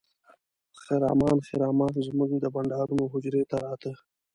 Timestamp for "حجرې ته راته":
3.13-3.91